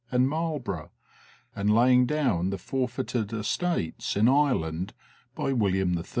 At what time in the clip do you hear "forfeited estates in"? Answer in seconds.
2.57-4.27